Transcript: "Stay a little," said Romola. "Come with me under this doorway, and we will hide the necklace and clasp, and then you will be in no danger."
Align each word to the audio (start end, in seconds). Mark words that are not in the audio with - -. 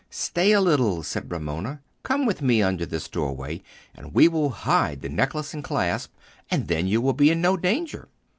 "Stay 0.09 0.51
a 0.51 0.59
little," 0.59 1.03
said 1.03 1.31
Romola. 1.31 1.79
"Come 2.01 2.25
with 2.25 2.41
me 2.41 2.63
under 2.63 2.87
this 2.87 3.07
doorway, 3.07 3.61
and 3.93 4.15
we 4.15 4.27
will 4.27 4.49
hide 4.49 5.01
the 5.03 5.09
necklace 5.09 5.53
and 5.53 5.63
clasp, 5.63 6.11
and 6.49 6.67
then 6.67 6.87
you 6.87 6.99
will 6.99 7.13
be 7.13 7.29
in 7.29 7.39
no 7.39 7.55
danger." 7.55 8.07